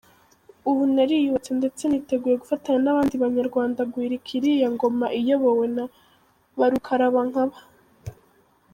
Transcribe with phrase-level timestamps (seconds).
[0.69, 5.85] Ubu nariyubatse ndetse niteguye gufatanya n’abandi banyarwanda guhirika iriya ngoma iyobowe na
[6.59, 7.57] barukarabankaba.